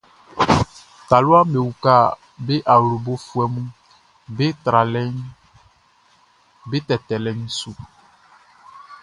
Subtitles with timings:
[1.07, 1.95] Taluaʼm be uka
[2.45, 3.55] be awlobofuɛʼm
[4.35, 5.15] be tralɛʼm
[6.69, 7.71] be tɛtɛlɛʼn su.